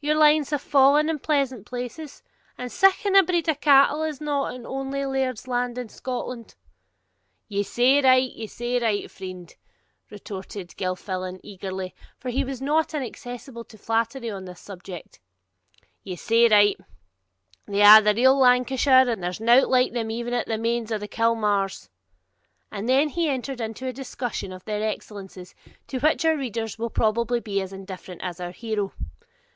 [0.00, 2.22] your lines have fallen in pleasant places!
[2.56, 6.54] And siccan a breed o' cattle is not in ony laird's land in Scotland.'
[7.48, 9.52] 'Ye say right, ye say right, friend'
[10.10, 15.18] retorted Gilfillan eagerly, for he was not inaccessible to flattery upon this subject,
[16.04, 16.78] 'ye say right;
[17.66, 20.56] they are the real Lancashire, and there's no the like o' them even at the
[20.56, 21.90] mains of Kilmaurs';
[22.70, 25.52] and he then entered into a discussion of their excellences,
[25.88, 28.92] to which our readers will probably be as indifferent as our hero.